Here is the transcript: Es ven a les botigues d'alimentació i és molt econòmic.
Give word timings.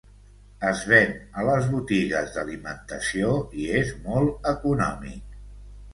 Es 0.69 0.79
ven 0.91 1.11
a 1.41 1.43
les 1.49 1.67
botigues 1.75 2.33
d'alimentació 2.37 3.35
i 3.65 3.69
és 3.83 3.95
molt 4.07 4.53
econòmic. 4.57 5.41